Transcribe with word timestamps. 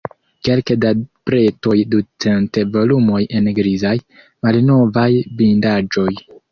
Kelke 0.47 0.77
da 0.85 0.93
bretoj, 1.31 1.75
ducent 1.93 2.59
volumoj 2.79 3.23
en 3.41 3.53
grizaj, 3.61 3.95
malnovaj 4.49 5.11
bindaĵoj. 5.43 6.13